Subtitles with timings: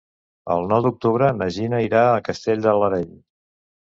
[0.53, 3.15] El nou d'octubre na Gina irà a Castell de l'Areny.